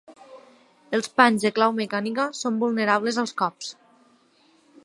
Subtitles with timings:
[0.97, 3.73] Els panys de clau mecànica són vulnerables als cops.